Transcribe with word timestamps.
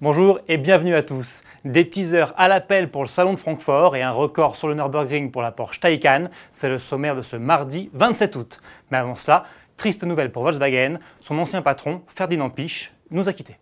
Bonjour 0.00 0.38
et 0.46 0.58
bienvenue 0.58 0.94
à 0.94 1.02
tous. 1.02 1.42
Des 1.64 1.90
teasers 1.90 2.32
à 2.36 2.46
l'appel 2.46 2.88
pour 2.88 3.02
le 3.02 3.08
salon 3.08 3.32
de 3.32 3.36
Francfort 3.36 3.96
et 3.96 4.02
un 4.02 4.12
record 4.12 4.54
sur 4.54 4.68
le 4.68 4.76
Nürburgring 4.76 5.32
pour 5.32 5.42
la 5.42 5.50
Porsche 5.50 5.80
Taycan, 5.80 6.28
c'est 6.52 6.68
le 6.68 6.78
sommaire 6.78 7.16
de 7.16 7.22
ce 7.22 7.34
mardi 7.34 7.90
27 7.94 8.36
août. 8.36 8.60
Mais 8.92 8.98
avant 8.98 9.16
cela, 9.16 9.42
triste 9.76 10.04
nouvelle 10.04 10.30
pour 10.30 10.44
Volkswagen, 10.44 11.00
son 11.20 11.36
ancien 11.40 11.62
patron, 11.62 12.02
Ferdinand 12.14 12.48
Piche, 12.48 12.92
nous 13.10 13.28
a 13.28 13.32
quittés. 13.32 13.56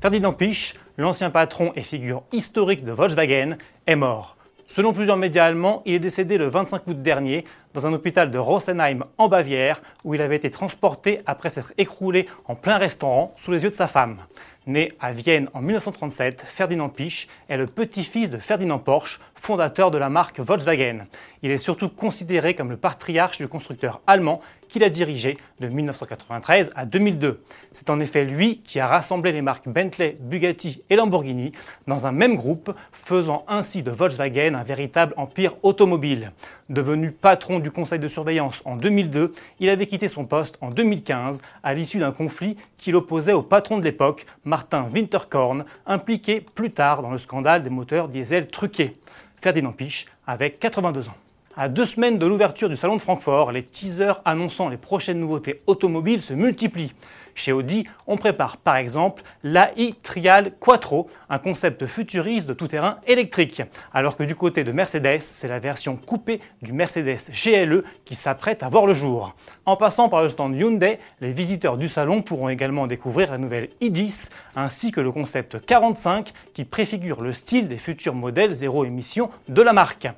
Ferdinand 0.00 0.32
Piche, 0.32 0.76
l'ancien 0.96 1.28
patron 1.28 1.72
et 1.76 1.82
figure 1.82 2.22
historique 2.32 2.86
de 2.86 2.92
Volkswagen, 2.92 3.58
est 3.86 3.96
mort. 3.96 4.38
Selon 4.74 4.94
plusieurs 4.94 5.18
médias 5.18 5.44
allemands, 5.44 5.82
il 5.84 5.92
est 5.92 5.98
décédé 5.98 6.38
le 6.38 6.48
25 6.48 6.86
août 6.86 6.98
dernier 6.98 7.44
dans 7.74 7.86
un 7.86 7.92
hôpital 7.92 8.30
de 8.30 8.38
Rosenheim 8.38 9.04
en 9.18 9.28
Bavière 9.28 9.82
où 10.02 10.14
il 10.14 10.22
avait 10.22 10.36
été 10.36 10.50
transporté 10.50 11.20
après 11.26 11.50
s'être 11.50 11.74
écroulé 11.76 12.26
en 12.46 12.54
plein 12.54 12.78
restaurant 12.78 13.34
sous 13.36 13.52
les 13.52 13.64
yeux 13.64 13.68
de 13.68 13.74
sa 13.74 13.86
femme. 13.86 14.16
Né 14.66 14.92
à 14.98 15.12
Vienne 15.12 15.50
en 15.52 15.60
1937, 15.60 16.44
Ferdinand 16.46 16.88
Piech 16.88 17.28
est 17.50 17.58
le 17.58 17.66
petit-fils 17.66 18.30
de 18.30 18.38
Ferdinand 18.38 18.78
Porsche, 18.78 19.20
fondateur 19.42 19.90
de 19.90 19.98
la 19.98 20.08
marque 20.08 20.38
Volkswagen. 20.38 21.00
Il 21.42 21.50
est 21.50 21.58
surtout 21.58 21.88
considéré 21.88 22.54
comme 22.54 22.70
le 22.70 22.76
patriarche 22.76 23.38
du 23.38 23.48
constructeur 23.48 24.00
allemand 24.06 24.40
qu'il 24.68 24.84
a 24.84 24.88
dirigé 24.88 25.36
de 25.58 25.66
1993 25.66 26.70
à 26.76 26.86
2002. 26.86 27.42
C'est 27.72 27.90
en 27.90 27.98
effet 27.98 28.24
lui 28.24 28.58
qui 28.58 28.78
a 28.78 28.86
rassemblé 28.86 29.32
les 29.32 29.42
marques 29.42 29.68
Bentley, 29.68 30.16
Bugatti 30.20 30.84
et 30.88 30.94
Lamborghini 30.94 31.50
dans 31.88 32.06
un 32.06 32.12
même 32.12 32.36
groupe, 32.36 32.72
faisant 32.92 33.44
ainsi 33.48 33.82
de 33.82 33.90
Volkswagen 33.90 34.54
un 34.54 34.62
véritable 34.62 35.12
empire 35.16 35.56
automobile. 35.64 36.30
Devenu 36.68 37.10
patron 37.10 37.58
du 37.58 37.72
conseil 37.72 37.98
de 37.98 38.08
surveillance 38.08 38.62
en 38.64 38.76
2002, 38.76 39.34
il 39.58 39.68
avait 39.68 39.88
quitté 39.88 40.06
son 40.06 40.24
poste 40.24 40.56
en 40.60 40.70
2015 40.70 41.42
à 41.64 41.74
l'issue 41.74 41.98
d'un 41.98 42.12
conflit 42.12 42.56
qui 42.78 42.92
l'opposait 42.92 43.32
au 43.32 43.42
patron 43.42 43.76
de 43.76 43.84
l'époque, 43.84 44.24
Martin 44.44 44.88
Winterkorn, 44.94 45.64
impliqué 45.84 46.40
plus 46.40 46.70
tard 46.70 47.02
dans 47.02 47.10
le 47.10 47.18
scandale 47.18 47.64
des 47.64 47.70
moteurs 47.70 48.08
diesel 48.08 48.46
truqués. 48.46 48.96
Ferdinand 49.40 49.72
Piche 49.72 50.06
avec 50.26 50.58
82 50.60 51.08
ans. 51.08 51.16
À 51.56 51.68
deux 51.68 51.84
semaines 51.84 52.18
de 52.18 52.26
l'ouverture 52.26 52.70
du 52.70 52.76
salon 52.76 52.96
de 52.96 53.02
Francfort, 53.02 53.52
les 53.52 53.62
teasers 53.62 54.22
annonçant 54.24 54.68
les 54.68 54.78
prochaines 54.78 55.20
nouveautés 55.20 55.60
automobiles 55.66 56.22
se 56.22 56.32
multiplient. 56.32 56.92
Chez 57.34 57.52
Audi, 57.52 57.86
on 58.06 58.16
prépare 58.16 58.56
par 58.56 58.76
exemple 58.76 59.22
l'AI 59.42 59.94
Trial 60.02 60.52
Quattro, 60.60 61.08
un 61.30 61.38
concept 61.38 61.86
futuriste 61.86 62.48
de 62.48 62.54
tout-terrain 62.54 62.98
électrique. 63.06 63.62
Alors 63.92 64.16
que 64.16 64.22
du 64.22 64.34
côté 64.34 64.64
de 64.64 64.72
Mercedes, 64.72 65.20
c'est 65.20 65.48
la 65.48 65.58
version 65.58 65.96
coupée 65.96 66.40
du 66.60 66.72
Mercedes 66.72 67.18
GLE 67.32 67.84
qui 68.04 68.14
s'apprête 68.14 68.62
à 68.62 68.68
voir 68.68 68.86
le 68.86 68.94
jour. 68.94 69.34
En 69.64 69.76
passant 69.76 70.08
par 70.08 70.22
le 70.22 70.28
stand 70.28 70.56
Hyundai, 70.56 70.98
les 71.20 71.32
visiteurs 71.32 71.76
du 71.76 71.88
salon 71.88 72.22
pourront 72.22 72.48
également 72.48 72.86
découvrir 72.86 73.30
la 73.30 73.38
nouvelle 73.38 73.68
i10 73.80 74.32
ainsi 74.56 74.90
que 74.90 75.00
le 75.00 75.12
concept 75.12 75.64
45 75.64 76.32
qui 76.54 76.64
préfigure 76.64 77.20
le 77.22 77.32
style 77.32 77.68
des 77.68 77.78
futurs 77.78 78.14
modèles 78.14 78.52
zéro 78.52 78.84
émission 78.84 79.30
de 79.48 79.62
la 79.62 79.72
marque. 79.72 80.08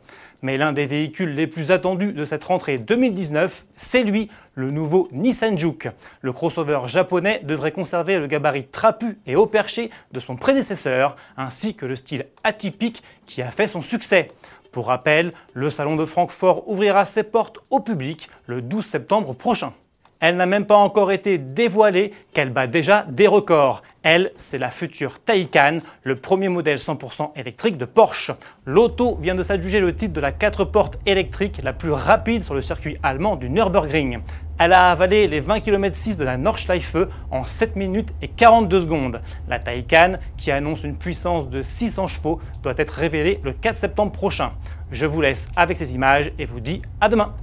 Mais 0.44 0.58
l'un 0.58 0.74
des 0.74 0.84
véhicules 0.84 1.34
les 1.34 1.46
plus 1.46 1.70
attendus 1.70 2.12
de 2.12 2.26
cette 2.26 2.44
rentrée 2.44 2.76
2019, 2.76 3.64
c'est 3.76 4.02
lui, 4.02 4.28
le 4.54 4.70
nouveau 4.70 5.08
Nissan 5.10 5.56
Juke. 5.56 5.88
Le 6.20 6.34
crossover 6.34 6.80
japonais 6.84 7.40
devrait 7.44 7.72
conserver 7.72 8.18
le 8.18 8.26
gabarit 8.26 8.66
trapu 8.66 9.16
et 9.26 9.36
haut 9.36 9.46
perché 9.46 9.88
de 10.12 10.20
son 10.20 10.36
prédécesseur, 10.36 11.16
ainsi 11.38 11.74
que 11.74 11.86
le 11.86 11.96
style 11.96 12.26
atypique 12.44 13.02
qui 13.24 13.40
a 13.40 13.50
fait 13.50 13.66
son 13.66 13.80
succès. 13.80 14.28
Pour 14.70 14.88
rappel, 14.88 15.32
le 15.54 15.70
salon 15.70 15.96
de 15.96 16.04
Francfort 16.04 16.68
ouvrira 16.68 17.06
ses 17.06 17.22
portes 17.22 17.60
au 17.70 17.80
public 17.80 18.28
le 18.44 18.60
12 18.60 18.84
septembre 18.84 19.32
prochain. 19.32 19.72
Elle 20.20 20.36
n'a 20.36 20.44
même 20.44 20.66
pas 20.66 20.76
encore 20.76 21.10
été 21.10 21.38
dévoilée 21.38 22.12
qu'elle 22.34 22.50
bat 22.50 22.66
déjà 22.66 23.06
des 23.08 23.28
records. 23.28 23.82
Elle, 24.05 24.33
c'est 24.36 24.58
la 24.58 24.70
future 24.70 25.19
Taycan, 25.19 25.78
le 26.02 26.16
premier 26.16 26.50
modèle 26.50 26.77
100% 26.77 27.33
électrique 27.36 27.78
de 27.78 27.86
Porsche. 27.86 28.33
L'auto 28.67 29.17
vient 29.17 29.34
de 29.34 29.42
s'adjuger 29.42 29.80
le 29.80 29.96
titre 29.96 30.12
de 30.12 30.20
la 30.20 30.30
4 30.30 30.67
portes 30.67 30.98
électrique 31.06 31.62
la 31.64 31.73
plus 31.73 31.90
rapide 31.90 32.45
sur 32.45 32.52
le 32.52 32.61
circuit 32.61 32.98
allemand 33.02 33.36
du 33.36 33.48
Nürburgring. 33.48 34.18
Elle 34.58 34.74
a 34.74 34.90
avalé 34.90 35.27
les 35.27 35.40
20 35.40 35.61
km 35.61 35.96
6 35.96 36.18
de 36.18 36.24
la 36.24 36.36
Nordschleife 36.36 36.96
en 37.30 37.45
7 37.45 37.77
minutes 37.77 38.12
et 38.20 38.28
42 38.28 38.83
secondes. 38.83 39.23
La 39.48 39.58
Taycan, 39.58 40.18
qui 40.36 40.51
annonce 40.51 40.84
une 40.84 40.96
puissance 40.96 41.48
de 41.48 41.62
600 41.62 42.07
chevaux, 42.07 42.42
doit 42.62 42.74
être 42.77 42.92
révélée 42.92 43.40
le 43.42 43.55
4 43.55 43.78
septembre 43.78 44.12
prochain. 44.12 44.52
Je 44.92 45.07
vous 45.07 45.23
laisse 45.23 45.48
avec 45.57 45.78
ces 45.78 45.95
images 45.95 46.30
et 46.39 46.45
vous 46.45 46.61
dis 46.61 46.83
à 47.01 47.08
demain 47.08 47.34